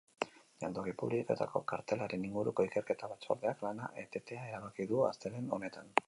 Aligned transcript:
Jantoki 0.61 0.93
publikoetako 1.01 1.59
kartelaren 1.71 2.23
inguruko 2.29 2.65
ikerketa 2.69 3.09
batzordeak 3.11 3.61
lana 3.67 3.89
etetea 4.05 4.47
erabaki 4.53 4.89
du 4.93 5.05
astelehen 5.11 5.55
honetan. 5.59 5.93